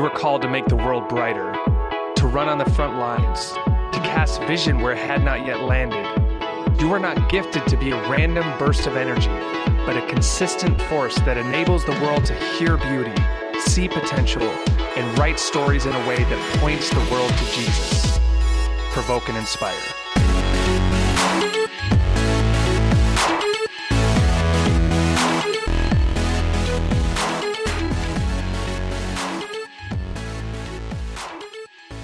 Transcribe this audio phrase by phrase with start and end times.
[0.00, 1.52] You were called to make the world brighter,
[2.16, 6.06] to run on the front lines, to cast vision where it had not yet landed.
[6.80, 9.28] You are not gifted to be a random burst of energy,
[9.84, 13.12] but a consistent force that enables the world to hear beauty,
[13.60, 14.48] see potential,
[14.96, 18.18] and write stories in a way that points the world to Jesus.
[18.94, 19.99] Provoke and inspire.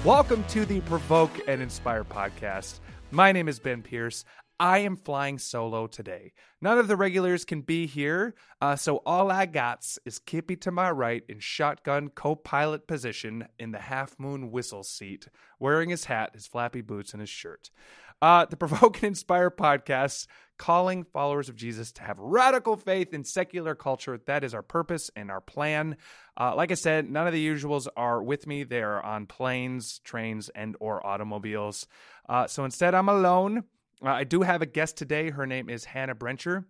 [0.07, 2.79] Welcome to the Provoke and Inspire podcast.
[3.11, 4.23] My name is Ben Pierce.
[4.57, 6.31] I am flying solo today.
[6.61, 10.71] None of the regulars can be here, uh, so all I got is Kippy to
[10.71, 15.27] my right in shotgun co pilot position in the half moon whistle seat,
[15.59, 17.69] wearing his hat, his flappy boots, and his shirt.
[18.21, 20.25] Uh, the Provoke and Inspire podcast,
[20.57, 24.19] calling followers of Jesus to have radical faith in secular culture.
[24.25, 25.97] That is our purpose and our plan.
[26.39, 28.63] Uh, like I said, none of the usuals are with me.
[28.63, 31.87] They are on planes, trains, and or automobiles.
[32.27, 33.63] Uh, so instead, I'm alone.
[34.03, 35.29] Uh, I do have a guest today.
[35.29, 36.65] Her name is Hannah Brencher.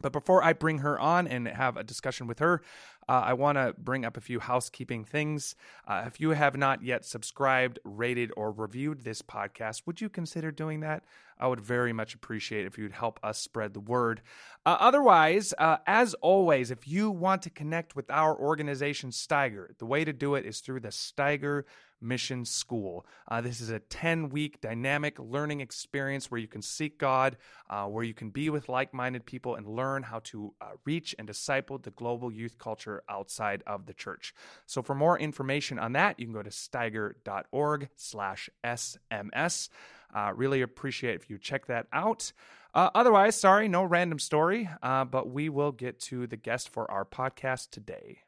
[0.00, 2.62] But before I bring her on and have a discussion with her,
[3.08, 5.54] uh, I want to bring up a few housekeeping things.
[5.86, 10.50] Uh, if you have not yet subscribed, rated, or reviewed this podcast, would you consider
[10.50, 11.04] doing that?
[11.38, 14.22] I would very much appreciate if you'd help us spread the word.
[14.64, 19.86] Uh, otherwise, uh, as always, if you want to connect with our organization, Steiger, the
[19.86, 21.64] way to do it is through the Steiger
[22.00, 23.06] Mission School.
[23.28, 27.36] Uh, this is a 10 week dynamic learning experience where you can seek God,
[27.68, 31.14] uh, where you can be with like minded people and learn how to uh, reach
[31.18, 34.34] and disciple the global youth culture outside of the church.
[34.66, 39.68] So, for more information on that, you can go to steiger.org slash SMS.
[40.14, 42.32] Uh, really appreciate if you check that out.
[42.74, 46.90] Uh, otherwise, sorry, no random story, uh, but we will get to the guest for
[46.90, 48.18] our podcast today.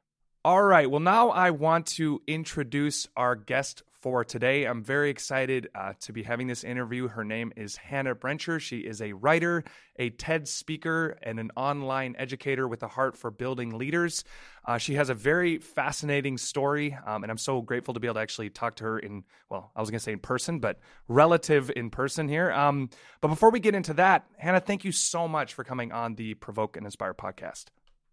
[0.45, 0.89] All right.
[0.89, 4.65] Well, now I want to introduce our guest for today.
[4.65, 7.09] I'm very excited uh, to be having this interview.
[7.09, 8.61] Her name is Hannah Brencher.
[8.61, 9.65] She is a writer,
[9.99, 14.23] a TED speaker, and an online educator with a heart for building leaders.
[14.65, 18.15] Uh, she has a very fascinating story, um, and I'm so grateful to be able
[18.15, 20.79] to actually talk to her in, well, I was going to say in person, but
[21.09, 22.53] relative in person here.
[22.53, 22.91] Um,
[23.21, 26.35] but before we get into that, Hannah, thank you so much for coming on the
[26.35, 27.65] Provoke and Inspire podcast.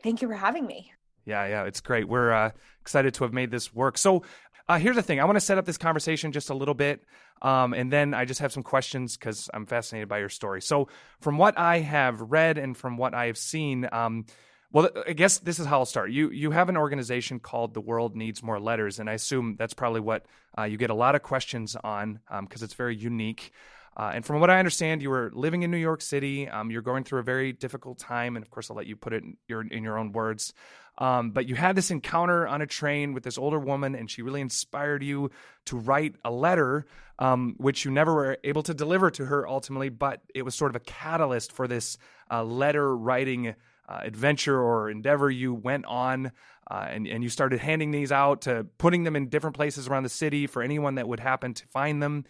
[0.02, 0.92] Thank you for having me.
[1.26, 2.08] Yeah, yeah, it's great.
[2.08, 3.98] We're uh, excited to have made this work.
[3.98, 4.24] So,
[4.68, 7.04] uh, here's the thing I want to set up this conversation just a little bit.
[7.42, 10.62] Um, and then I just have some questions because I'm fascinated by your story.
[10.62, 10.88] So,
[11.20, 14.26] from what I have read and from what I have seen, um,
[14.72, 16.12] well, I guess this is how I'll start.
[16.12, 19.74] You you have an organization called The World Needs More Letters, and I assume that's
[19.74, 20.26] probably what
[20.58, 23.52] uh, you get a lot of questions on because um, it's very unique.
[23.98, 26.50] Uh, and from what I understand, you were living in New York City.
[26.50, 29.14] Um, you're going through a very difficult time, and of course, I'll let you put
[29.14, 30.54] it in your in your own words.
[30.98, 34.22] Um, but you had this encounter on a train with this older woman, and she
[34.22, 35.32] really inspired you
[35.66, 36.86] to write a letter,
[37.20, 40.72] um, which you never were able to deliver to her ultimately, but it was sort
[40.72, 41.98] of a catalyst for this
[42.32, 43.56] uh, letter writing
[43.88, 46.32] uh, adventure or endeavor you went on.
[46.70, 50.02] Uh, and, and you started handing these out to putting them in different places around
[50.02, 52.26] the city for anyone that would happen to find them.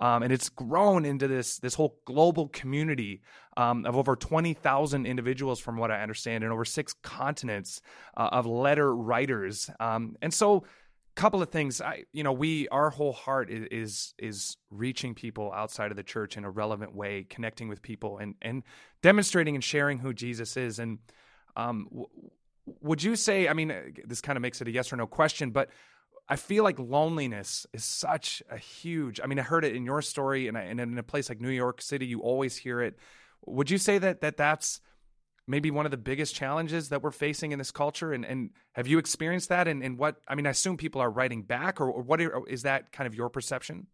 [0.00, 3.20] Um, and it's grown into this this whole global community
[3.56, 7.82] um, of over twenty thousand individuals, from what I understand, in over six continents
[8.16, 9.70] uh, of letter writers.
[9.78, 10.64] Um, and so,
[11.16, 11.80] couple of things.
[11.80, 16.02] I, you know, we our whole heart is, is is reaching people outside of the
[16.02, 18.62] church in a relevant way, connecting with people, and and
[19.02, 20.78] demonstrating and sharing who Jesus is.
[20.78, 20.98] And
[21.56, 22.08] um, w-
[22.80, 23.48] would you say?
[23.48, 25.68] I mean, uh, this kind of makes it a yes or no question, but
[26.30, 29.20] I feel like loneliness is such a huge.
[29.22, 31.40] I mean, I heard it in your story, and, I, and in a place like
[31.40, 32.96] New York City, you always hear it.
[33.46, 34.80] Would you say that that that's
[35.48, 38.12] maybe one of the biggest challenges that we're facing in this culture?
[38.12, 39.66] And and have you experienced that?
[39.66, 42.62] And and what I mean, I assume people are writing back, or, or what is
[42.62, 43.88] that kind of your perception?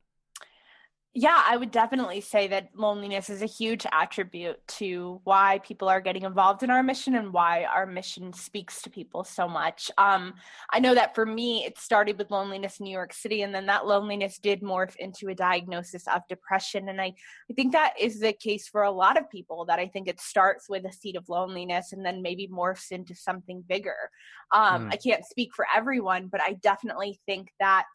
[1.19, 6.03] Yeah, I would definitely say that loneliness is a huge attribute to why people are
[6.03, 9.90] getting involved in our mission and why our mission speaks to people so much.
[9.96, 10.35] Um,
[10.70, 13.64] I know that for me, it started with loneliness in New York City, and then
[13.64, 16.90] that loneliness did morph into a diagnosis of depression.
[16.90, 17.14] And I,
[17.50, 20.20] I think that is the case for a lot of people, that I think it
[20.20, 24.11] starts with a seed of loneliness and then maybe morphs into something bigger.
[24.52, 24.93] Um, mm.
[24.93, 27.87] I can't speak for everyone, but I definitely think that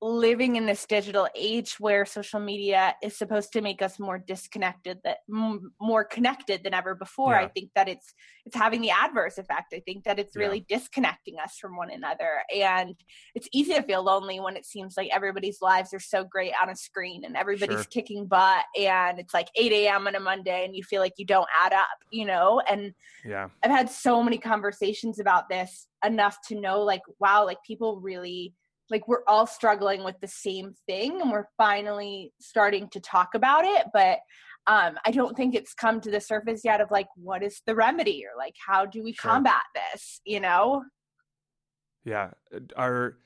[0.00, 4.98] living in this digital age where social media is supposed to make us more disconnected
[5.02, 7.40] that m- more connected than ever before yeah.
[7.40, 8.14] i think that it's
[8.46, 10.76] it's having the adverse effect i think that it's really yeah.
[10.76, 12.94] disconnecting us from one another and
[13.34, 16.70] it's easy to feel lonely when it seems like everybody's lives are so great on
[16.70, 17.84] a screen and everybody's sure.
[17.90, 21.26] kicking butt and it's like 8 a.m on a monday and you feel like you
[21.26, 26.38] don't add up you know and yeah i've had so many conversations about this enough
[26.46, 28.54] to know like wow like people really
[28.90, 33.64] like we're all struggling with the same thing and we're finally starting to talk about
[33.64, 34.18] it but
[34.66, 37.74] um, i don't think it's come to the surface yet of like what is the
[37.74, 39.30] remedy or like how do we sure.
[39.30, 40.82] combat this you know?
[42.04, 42.30] Yeah.
[42.76, 43.18] Are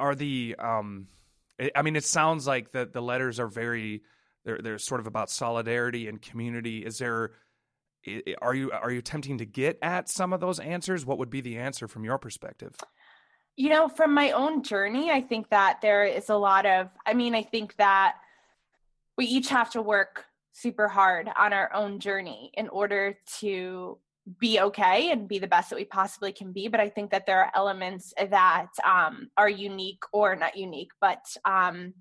[0.00, 1.06] are the um
[1.76, 4.02] i mean it sounds like the the letters are very
[4.48, 6.78] they're they're sort of about solidarity and community.
[6.78, 7.32] Is there
[8.40, 11.04] are you are you attempting to get at some of those answers?
[11.04, 12.74] What would be the answer from your perspective
[13.58, 17.12] you know, from my own journey, I think that there is a lot of, I
[17.12, 18.14] mean, I think that
[19.16, 23.98] we each have to work super hard on our own journey in order to
[24.38, 26.68] be okay and be the best that we possibly can be.
[26.68, 31.24] But i think that there are elements that um, are unique or not unique but
[31.44, 31.94] um,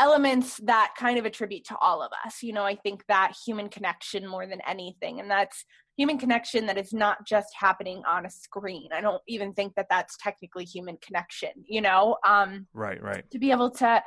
[0.00, 2.42] elements that kind of attribute to all of us.
[2.42, 5.64] You know i think that human connection more than anything and that's
[5.96, 8.88] human connection that is not just happening on a screen.
[8.92, 12.16] I don't even think that that's technically human connection, you know?
[12.26, 13.28] Um, right, right.
[13.30, 14.02] To be able to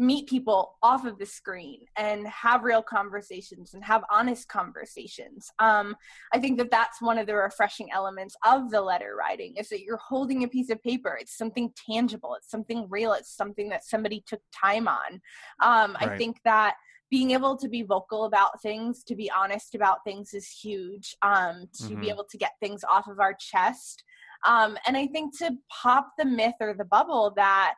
[0.00, 5.50] meet people off of the screen and have real conversations and have honest conversations.
[5.58, 5.96] Um,
[6.32, 9.82] I think that that's one of the refreshing elements of the letter writing is that
[9.82, 11.18] you're holding a piece of paper.
[11.20, 12.36] It's something tangible.
[12.36, 13.12] It's something real.
[13.12, 15.20] It's something that somebody took time on.
[15.60, 16.10] Um, right.
[16.12, 16.74] I think that
[17.10, 21.16] being able to be vocal about things, to be honest about things is huge.
[21.22, 22.00] Um, to mm-hmm.
[22.00, 24.04] be able to get things off of our chest.
[24.46, 27.74] Um, and I think to pop the myth or the bubble that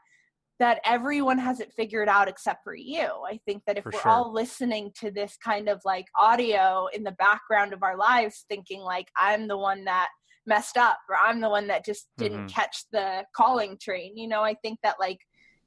[0.59, 3.09] that everyone has it figured out except for you.
[3.27, 4.11] I think that if for we're sure.
[4.11, 8.81] all listening to this kind of like audio in the background of our lives, thinking
[8.81, 10.09] like I'm the one that
[10.47, 12.47] messed up or I'm the one that just didn't mm-hmm.
[12.49, 15.21] catch the calling train, you know, I think that like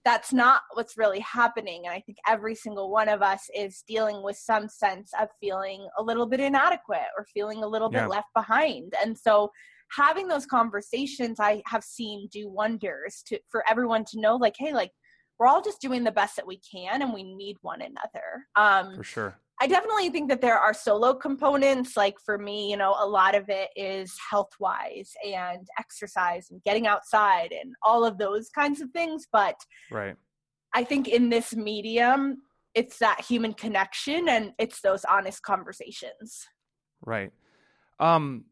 [0.05, 1.83] that's not what's really happening.
[1.85, 5.87] And I think every single one of us is dealing with some sense of feeling
[5.97, 8.01] a little bit inadequate or feeling a little yeah.
[8.01, 8.93] bit left behind.
[9.01, 9.49] And so
[9.95, 14.73] having those conversations I have seen do wonders to for everyone to know like, hey,
[14.73, 14.91] like
[15.39, 18.45] we're all just doing the best that we can and we need one another.
[18.55, 19.39] Um for sure.
[19.63, 21.95] I definitely think that there are solo components.
[21.95, 26.61] Like for me, you know, a lot of it is health wise and exercise and
[26.63, 29.25] getting outside and all of those kinds of things.
[29.31, 29.55] But
[29.89, 30.17] right.
[30.73, 32.41] I think in this medium,
[32.75, 36.45] it's that human connection and it's those honest conversations.
[37.05, 37.31] Right.
[38.01, 38.43] Um,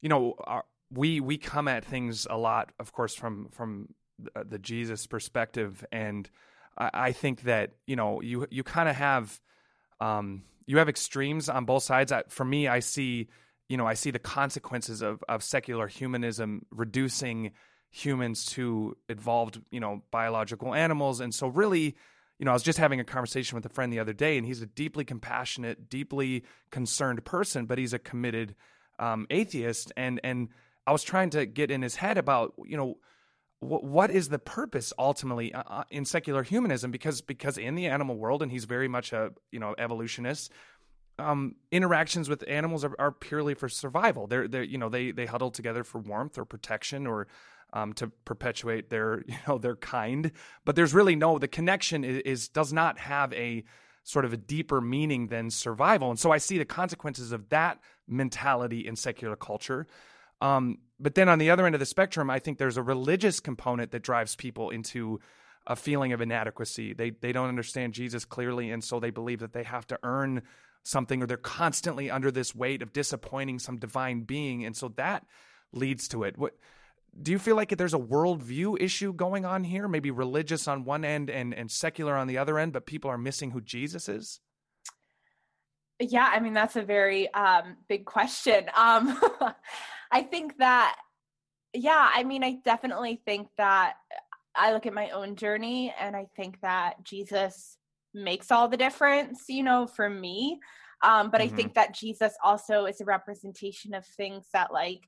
[0.00, 4.44] you know, our, we we come at things a lot, of course, from from the,
[4.44, 6.30] the Jesus perspective, and
[6.78, 9.38] I, I think that you know you you kind of have
[10.00, 12.12] um, you have extremes on both sides.
[12.28, 13.28] For me, I see,
[13.68, 17.52] you know, I see the consequences of of secular humanism reducing
[17.90, 21.96] humans to evolved, you know, biological animals, and so really.
[22.40, 24.46] You know, I was just having a conversation with a friend the other day, and
[24.46, 28.54] he's a deeply compassionate, deeply concerned person, but he's a committed
[29.00, 29.92] um, atheist.
[29.96, 30.50] And and
[30.86, 32.98] I was trying to get in his head about, you know,
[33.60, 36.90] what is the purpose ultimately uh, uh, in secular humanism?
[36.90, 40.52] Because because in the animal world and he's very much a you know evolutionist
[41.18, 44.26] um, interactions with animals are, are, purely for survival.
[44.26, 47.26] They're they you know they they huddle together for warmth or protection or
[47.72, 50.30] um, to perpetuate their you know their kind.
[50.64, 53.64] But there's really no the connection is, is does not have a
[54.04, 56.10] sort of a deeper meaning than survival.
[56.10, 59.86] And so i see the consequences of that mentality in secular culture
[60.40, 63.40] um, but then on the other end of the spectrum, I think there's a religious
[63.40, 65.20] component that drives people into
[65.66, 66.94] a feeling of inadequacy.
[66.94, 70.42] They they don't understand Jesus clearly, and so they believe that they have to earn
[70.82, 75.26] something, or they're constantly under this weight of disappointing some divine being, and so that
[75.72, 76.38] leads to it.
[76.38, 76.54] What
[77.20, 79.88] do you feel like there's a worldview issue going on here?
[79.88, 83.18] Maybe religious on one end and and secular on the other end, but people are
[83.18, 84.40] missing who Jesus is.
[86.00, 88.66] Yeah, I mean that's a very um, big question.
[88.74, 89.20] Um,
[90.10, 90.96] I think that,
[91.74, 93.94] yeah, I mean, I definitely think that
[94.54, 97.76] I look at my own journey and I think that Jesus
[98.14, 100.58] makes all the difference, you know, for me.
[101.02, 101.54] Um, but mm-hmm.
[101.54, 105.02] I think that Jesus also is a representation of things that, like,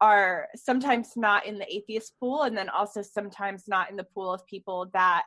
[0.00, 4.32] are sometimes not in the atheist pool and then also sometimes not in the pool
[4.32, 5.22] of people that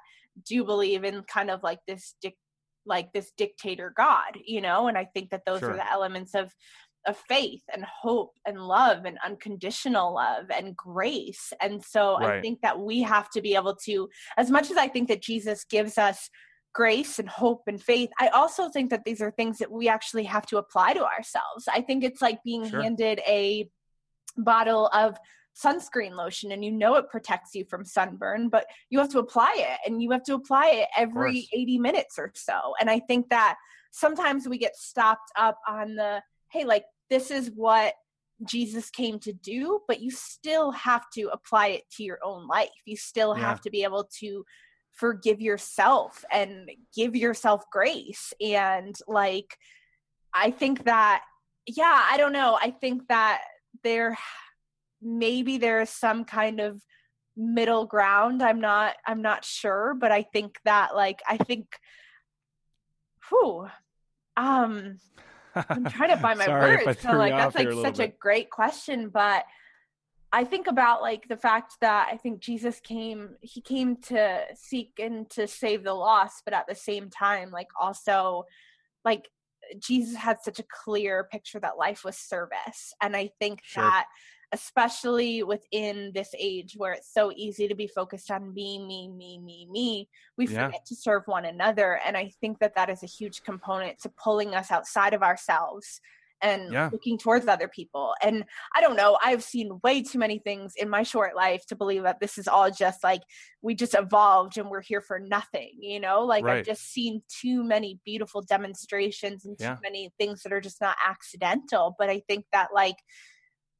[0.46, 2.38] do believe in kind of like this dic-
[2.86, 5.72] like this dictator god you know and i think that those sure.
[5.72, 6.54] are the elements of
[7.08, 11.54] of faith and hope and love and unconditional love and grace.
[11.62, 12.38] And so right.
[12.38, 15.22] I think that we have to be able to, as much as I think that
[15.22, 16.30] Jesus gives us
[16.74, 20.26] grace and hope and faith, I also think that these are things that we actually
[20.26, 21.68] have to apply to ourselves.
[21.68, 22.82] I think it's like being sure.
[22.82, 23.70] handed a
[24.38, 25.18] bottle of
[25.62, 29.54] sunscreen lotion and you know it protects you from sunburn, but you have to apply
[29.58, 32.74] it and you have to apply it every 80 minutes or so.
[32.80, 33.58] And I think that
[33.92, 37.94] sometimes we get stopped up on the, hey, like this is what
[38.46, 42.70] Jesus came to do, but you still have to apply it to your own life.
[42.86, 43.44] You still yeah.
[43.44, 44.46] have to be able to
[44.94, 48.34] forgive yourself and give yourself grace.
[48.42, 49.58] And like,
[50.34, 51.24] I think that,
[51.66, 52.58] yeah, I don't know.
[52.62, 53.42] I think that
[53.84, 54.18] there
[55.02, 56.82] maybe there's some kind of
[57.38, 58.44] middle ground.
[58.44, 61.68] I'm not, I'm not sure, but I think that, like, I think,
[63.30, 63.68] whew,
[64.36, 65.00] um,
[65.70, 67.02] I'm trying to find my words.
[67.02, 68.10] So like that's like such bit.
[68.10, 69.46] a great question, but
[70.32, 74.94] I think about like the fact that I think Jesus came he came to seek
[75.00, 78.46] and to save the lost, but at the same time like also
[79.04, 79.30] like
[79.80, 82.94] Jesus had such a clear picture that life was service.
[83.02, 83.84] And I think sure.
[83.84, 84.06] that
[84.52, 89.40] especially within this age where it's so easy to be focused on me, me, me,
[89.40, 90.66] me, me, we yeah.
[90.66, 92.00] forget to serve one another.
[92.06, 96.02] And I think that that is a huge component to pulling us outside of ourselves
[96.42, 96.90] and yeah.
[96.92, 98.14] looking towards other people.
[98.24, 101.76] And I don't know, I've seen way too many things in my short life to
[101.76, 103.22] believe that this is all just like
[103.62, 106.24] we just evolved and we're here for nothing, you know?
[106.24, 106.60] Like right.
[106.60, 109.78] I've just seen too many beautiful demonstrations and too yeah.
[109.84, 111.96] many things that are just not accidental.
[112.00, 112.98] But I think that like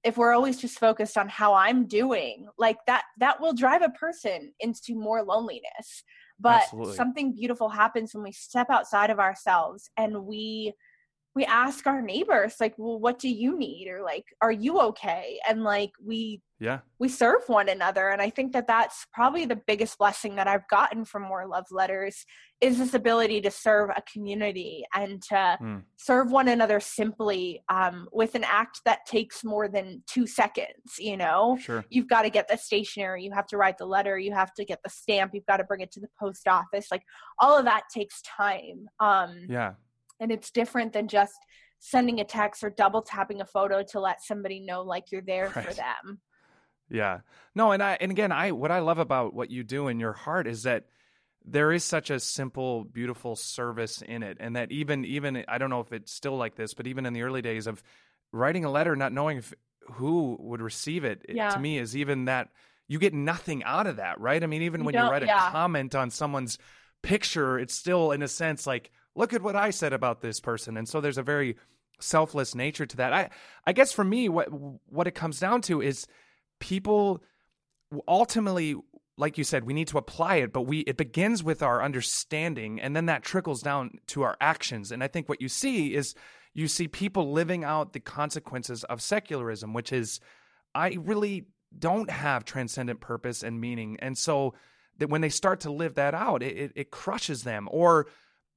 [0.04, 3.90] if we're always just focused on how i'm doing like that that will drive a
[3.90, 6.04] person into more loneliness
[6.40, 6.96] but Absolutely.
[6.96, 10.74] something beautiful happens when we step outside of ourselves and we
[11.36, 13.88] we ask our neighbors like well what do you need?
[13.88, 15.40] or like are you okay?
[15.48, 16.80] and like we yeah.
[17.00, 20.68] we serve one another and i think that that's probably the biggest blessing that i've
[20.68, 22.26] gotten from more love letters
[22.60, 25.82] is this ability to serve a community and to mm.
[25.96, 31.16] serve one another simply um, with an act that takes more than two seconds you
[31.16, 31.58] know?
[31.62, 31.86] Sure.
[31.90, 34.66] you've got to get the stationery you have to write the letter you have to
[34.66, 37.04] get the stamp you've got to bring it to the post office like
[37.40, 39.74] all of that takes time um, yeah
[40.20, 41.36] and it's different than just
[41.80, 45.52] sending a text or double tapping a photo to let somebody know like you're there
[45.56, 45.66] right.
[45.66, 46.20] for them
[46.90, 47.20] yeah
[47.56, 50.14] no and i and again i what i love about what you do in your
[50.14, 50.86] heart is that
[51.46, 55.70] there is such a simple beautiful service in it and that even even i don't
[55.70, 57.82] know if it's still like this but even in the early days of
[58.32, 59.54] writing a letter not knowing if
[59.94, 61.48] who would receive it, yeah.
[61.48, 62.50] it to me is even that
[62.88, 65.28] you get nothing out of that right i mean even you when you write a
[65.28, 66.58] comment on someone's
[67.02, 70.78] picture it's still in a sense like look at what I said about this person.
[70.78, 71.58] And so there's a very
[72.00, 73.12] selfless nature to that.
[73.14, 73.30] I
[73.68, 74.48] I guess for me what
[74.88, 76.08] what it comes down to is
[76.60, 77.22] people
[78.08, 78.76] ultimately
[79.18, 82.80] like you said we need to apply it but we it begins with our understanding
[82.80, 86.16] and then that trickles down to our actions and I think what you see is
[86.54, 90.20] you see people living out the consequences of secularism which is
[90.74, 91.48] I really
[91.78, 94.54] don't have transcendent purpose and meaning and so
[95.00, 98.08] that when they start to live that out it, it, it crushes them or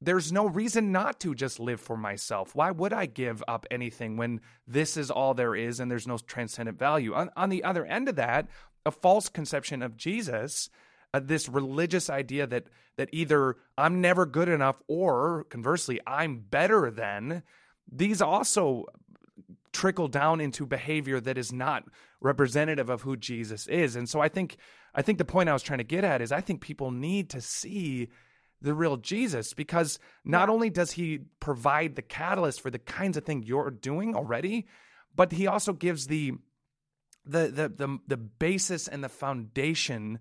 [0.04, 2.54] there's no reason not to just live for myself.
[2.54, 6.18] Why would I give up anything when this is all there is and there's no
[6.18, 7.14] transcendent value?
[7.14, 8.48] On, on the other end of that,
[8.84, 10.68] a false conception of Jesus,
[11.14, 12.66] uh, this religious idea that
[12.96, 17.42] that either I'm never good enough or conversely I'm better than,
[17.90, 18.86] these also
[19.72, 21.84] trickle down into behavior that is not
[22.20, 23.96] representative of who Jesus is.
[23.96, 24.56] And so I think
[24.94, 27.30] I think the point I was trying to get at is I think people need
[27.30, 28.08] to see
[28.62, 33.24] the real Jesus because not only does he provide the catalyst for the kinds of
[33.24, 34.66] thing you're doing already,
[35.14, 36.32] but he also gives the
[37.24, 40.18] the the the, the basis and the foundation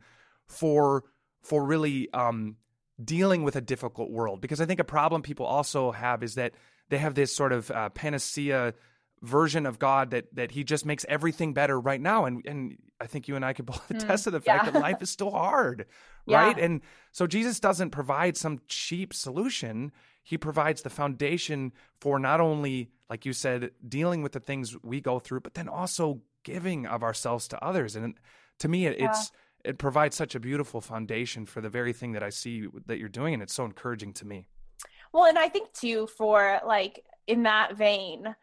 [0.47, 1.03] for
[1.41, 2.57] for really um,
[3.03, 4.41] dealing with a difficult world.
[4.41, 6.53] Because I think a problem people also have is that
[6.89, 8.73] they have this sort of uh, panacea
[9.21, 12.25] version of God that that He just makes everything better right now.
[12.25, 14.71] And and I think you and I could both mm, attest to the fact yeah.
[14.71, 15.85] that life is still hard,
[16.27, 16.57] right?
[16.57, 16.65] Yeah.
[16.65, 19.91] And so Jesus doesn't provide some cheap solution.
[20.23, 25.01] He provides the foundation for not only, like you said, dealing with the things we
[25.01, 27.95] go through, but then also giving of ourselves to others.
[27.95, 28.15] And
[28.59, 29.09] to me, it, yeah.
[29.09, 29.31] it's
[29.63, 33.09] it provides such a beautiful foundation for the very thing that I see that you're
[33.09, 34.47] doing, and it's so encouraging to me.
[35.13, 38.35] Well, and I think too, for like in that vein,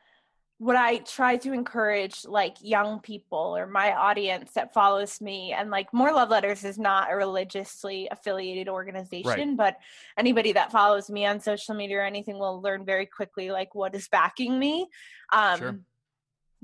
[0.60, 5.70] what I try to encourage like young people or my audience that follows me and
[5.70, 9.56] like more love letters is not a religiously affiliated organization Right.
[9.56, 9.76] but
[10.18, 13.94] anybody that follows me on social media or anything will learn very quickly like what
[13.94, 14.88] is backing me
[15.32, 15.80] um Sure.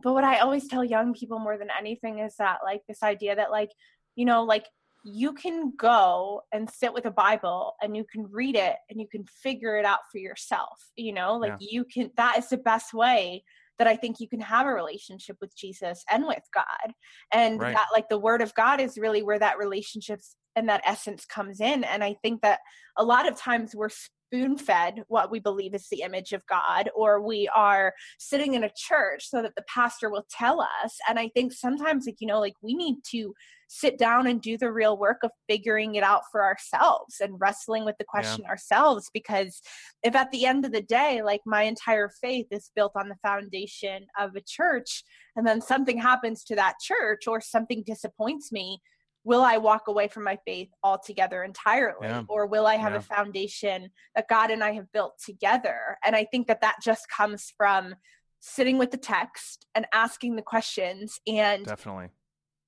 [0.03, 3.37] but what I always tell young people more than anything is that like this idea
[3.37, 3.71] that like
[4.17, 4.67] you know like
[5.05, 9.07] you can go and sit with a bible and you can read it and you
[9.07, 12.93] can figure it out for yourself you know like you can that is the best
[12.95, 13.45] way
[13.79, 16.93] that I think you can have a relationship with Jesus and with God.
[17.33, 17.75] And Right.
[17.75, 21.61] that like the word of God is really where that relationships and that essence comes
[21.61, 21.85] in.
[21.85, 22.61] And I think that
[22.97, 23.89] a lot of times we're
[24.35, 28.65] spoon fed what we believe is the image of God, or we are sitting in
[28.65, 30.99] a church so that the pastor will tell us.
[31.09, 33.35] And I think sometimes, like, you know, like we need to
[33.69, 37.85] sit down and do the real work of figuring it out for ourselves and wrestling
[37.85, 39.63] with the question ourselves because
[40.03, 43.17] if at the end of the day like my entire faith is built on the
[43.23, 45.03] foundation of a church
[45.35, 48.81] and then something happens to that church or something disappoints me
[49.25, 52.23] will i walk away from my faith altogether entirely Yeah.
[52.29, 52.99] or will i have Yeah.
[52.99, 57.09] a foundation that god and i have built together and i think that that just
[57.09, 57.95] comes from
[58.41, 62.09] sitting with the text and asking the questions and Definitely.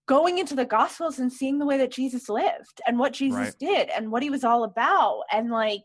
[0.06, 3.58] going into the gospels and seeing the way that Jesus lived and what Jesus Right.
[3.58, 5.82] did and what he was all about and like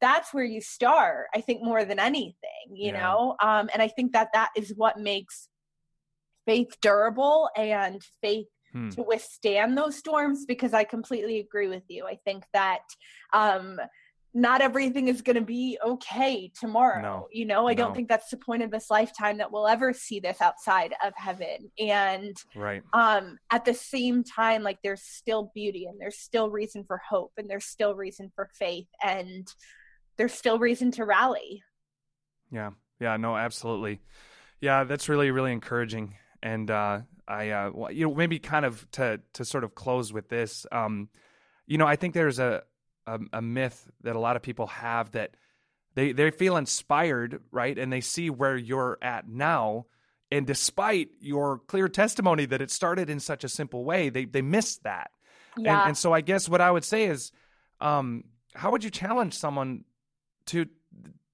[0.00, 3.00] that's where you start I think more than anything you Yeah.
[3.02, 5.48] know um and I think that that is what makes
[6.46, 8.88] faith durable and faith Hmm.
[8.90, 12.82] to withstand those storms because I completely agree with you I think that
[13.32, 13.80] um
[14.34, 17.28] not everything is going to be okay tomorrow No.
[17.32, 17.84] you know i No.
[17.84, 21.14] don't think that's the point of this lifetime that we'll ever see this outside of
[21.16, 22.82] heaven and Right.
[22.92, 27.32] um at the same time like there's still beauty and there's still reason for hope
[27.38, 29.46] and there's still reason for faith and
[30.18, 31.62] there's still reason to rally
[32.50, 32.70] Yeah.
[33.00, 33.16] Yeah.
[33.16, 34.00] No, absolutely.
[34.60, 36.14] Yeah, that's really, really encouraging.
[36.42, 40.28] And uh, I, uh, you know, maybe kind of to to sort of close with
[40.28, 40.66] this.
[40.70, 41.08] Um,
[41.66, 42.62] you know, I think there's a,
[43.06, 45.36] a a myth that a lot of people have that
[45.94, 49.86] they they feel inspired, right, and they see where you're at now.
[50.30, 54.42] And despite your clear testimony that it started in such a simple way, they they
[54.42, 55.10] miss that.
[55.56, 57.32] yeah And, and so I guess what I would say is,
[57.80, 59.84] um, how would you challenge someone
[60.46, 60.66] to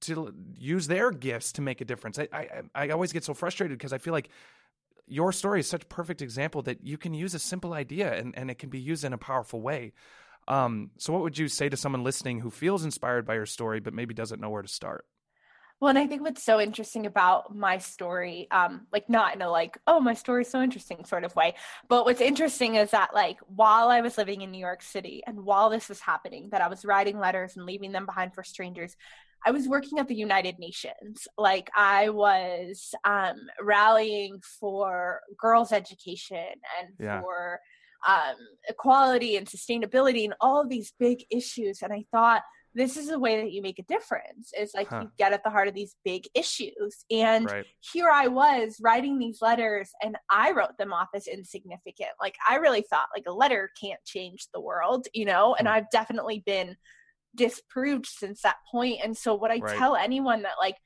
[0.03, 2.19] to use their gifts to make a difference?
[2.19, 4.29] I I, I always get so frustrated because I feel like
[5.13, 8.37] your story is such a perfect example that you can use a simple idea and,
[8.37, 9.93] and it can be used in a powerful way.
[10.49, 13.79] Um, so what would you say to someone listening who feels inspired by your story
[13.79, 15.05] but maybe doesn't know where to start?
[15.81, 19.51] Well, and I think what's so interesting about my story, um, like not in a
[19.51, 21.57] like, oh, my story's so interesting sort of way,
[21.89, 25.45] but what's interesting is that like while I was living in New York City and
[25.45, 28.97] while this was happening, that I was writing letters and leaving them behind for strangers,
[29.45, 31.27] I was working at the United Nations.
[31.37, 36.39] Like I was um, rallying for girls' education
[36.81, 37.21] and Yeah.
[37.21, 37.61] for
[38.07, 38.35] um,
[38.69, 41.83] equality and sustainability and all of these big issues.
[41.83, 42.43] And I thought,
[42.75, 45.01] this is a way that you make a difference is like Huh.
[45.03, 47.67] you get at the heart of these big issues and Right.
[47.93, 52.57] here i was writing these letters and i wrote them off as insignificant like i
[52.57, 55.75] really thought like a letter can't change the world you know and Hmm.
[55.75, 56.75] i've definitely been
[57.35, 59.79] disproved since that point and so what i Right.
[59.79, 60.77] tell anyone that like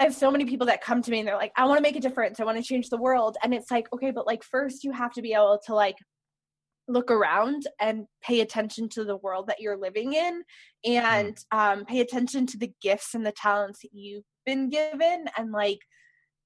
[0.00, 1.82] I have so many people that come to me and they're like, I want to
[1.82, 2.38] make a difference.
[2.38, 3.36] I want to change the world.
[3.42, 5.96] And it's like, okay, but like first you have to be able to like
[6.88, 10.42] look around and pay attention to the world that you're living in
[10.84, 15.52] and um, pay attention to the gifts and the talents that you've been given and
[15.52, 15.78] like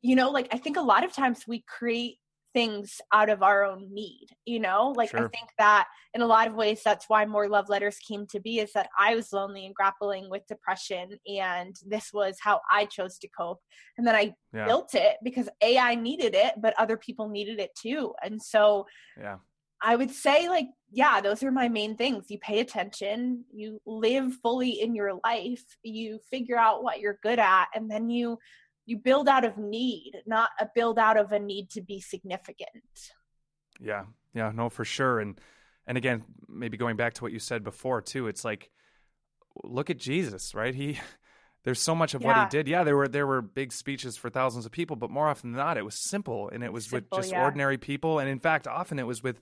[0.01, 2.17] you know like i think a lot of times we create
[2.55, 6.47] things out of our own need you know like i think that in a lot
[6.47, 9.65] of ways that's why more love letters came to be is that i was lonely
[9.67, 13.61] and grappling with depression and this was how i chose to cope
[13.99, 14.67] and then i Yeah.
[14.67, 18.87] built it because a i needed it but other people needed it too and so
[19.19, 19.39] Yeah.
[19.85, 22.27] I would say, like, yeah, those are my main things.
[22.29, 27.41] You pay attention, you live fully in your life, you figure out what you're good
[27.41, 28.39] at, and then you
[28.87, 33.11] you build out of need, not a build out of a need to be significant.
[33.81, 35.21] Yeah, yeah, no, for sure.
[35.21, 35.41] And
[35.87, 38.71] and again, maybe going back to what you said before too, it's like
[39.65, 40.75] look at Jesus, right?
[40.75, 40.99] He
[41.65, 42.69] there's so much of what he did.
[42.69, 45.59] Yeah, there were there were big speeches for thousands of people, but more often than
[45.59, 47.43] not, it was simple and it was Simple, with just yeah.
[47.43, 48.19] ordinary people.
[48.19, 49.41] And in fact, often it was with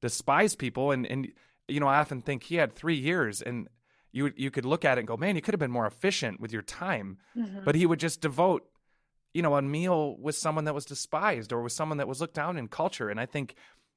[0.00, 0.90] despised people.
[0.90, 1.28] And and
[1.68, 3.68] you know, I often think he had three years and
[4.10, 6.40] you you could look at it and go, man, you could have been more efficient
[6.40, 7.18] with your time.
[7.36, 7.64] Mhm.
[7.64, 8.68] But he would just devote,
[9.34, 12.34] you know, a meal with someone that was despised or with someone that was looked
[12.34, 13.08] down in culture.
[13.08, 13.54] And I think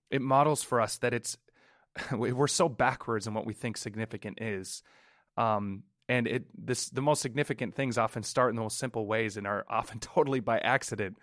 [0.10, 1.38] it models for us that it's
[2.12, 4.84] we're so backwards in what we think significant is.
[5.38, 9.38] Um, and it this the most significant things often start in the most simple ways
[9.38, 11.17] and are often totally by accident.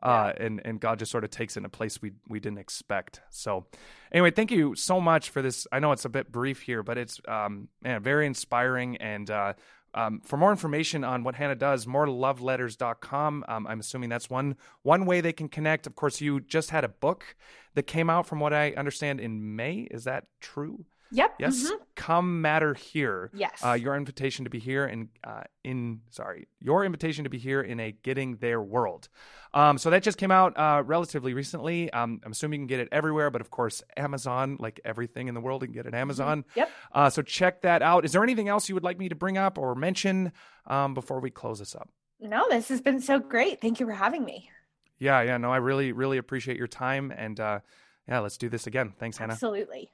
[0.00, 2.58] Uh, and and God just sort of takes it in a place we we didn't
[2.58, 3.20] expect.
[3.30, 3.66] So,
[4.12, 5.66] anyway, thank you so much for this.
[5.72, 8.98] I know it's a bit brief here, but it's um, man, very inspiring.
[8.98, 9.54] And uh,
[9.94, 13.44] um, for more information on what Hannah does, more loveletters.com.
[13.48, 15.86] Um, I'm assuming that's one one way they can connect.
[15.86, 17.36] Of course, you just had a book
[17.74, 19.88] that came out, from what I understand, in May.
[19.90, 20.84] Is that true?
[21.10, 21.34] Yep.
[21.38, 21.64] Yes.
[21.64, 21.76] mhm.
[21.94, 23.30] Come matter here.
[23.34, 23.64] Yes.
[23.64, 27.60] Uh, your invitation to be here and uh, in sorry, your invitation to be here
[27.60, 29.08] in a getting there world.
[29.54, 31.90] Um, so that just came out uh, relatively recently.
[31.92, 35.34] Um, I'm assuming you can get it everywhere, but of course, Amazon, like everything in
[35.34, 36.44] the world, you can get it at Amazon.
[36.54, 36.70] Yep.
[36.92, 38.04] Uh, so check that out.
[38.04, 40.32] Is there anything else you would like me to bring up or mention
[40.66, 41.88] um, before we close this up?
[42.20, 43.60] No, this has been so great.
[43.60, 44.50] Thank you for having me.
[44.98, 47.60] Yeah, yeah, no, I really, really appreciate your time, and uh,
[48.08, 48.92] yeah, let's do this again.
[48.98, 49.34] Thanks, Hannah.
[49.34, 49.92] Absolutely.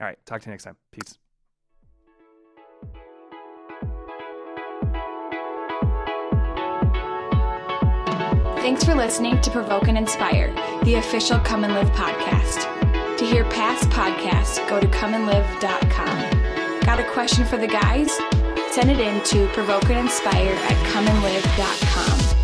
[0.00, 0.76] All right, talk to you next time.
[0.90, 1.18] Peace.
[8.62, 12.68] Thanks for listening to Provoke and Inspire, the official Come and Live podcast.
[13.18, 16.80] To hear past podcasts, go to comeandlive.com.
[16.80, 18.12] Got a question for the guys?
[18.70, 22.41] Send it in to provokeandinspire at comeandlive.com.